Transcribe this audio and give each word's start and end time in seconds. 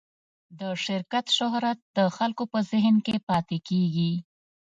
د 0.59 0.61
شرکت 0.85 1.25
شهرت 1.37 1.79
د 1.97 1.99
خلکو 2.17 2.43
په 2.51 2.59
ذهن 2.71 2.95
کې 3.05 3.15
پاتې 3.27 3.57
کېږي. 3.67 4.13